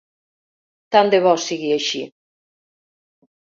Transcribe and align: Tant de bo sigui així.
Tant 0.95 1.11
de 1.15 1.19
bo 1.25 1.33
sigui 1.43 1.69
així. 1.75 2.03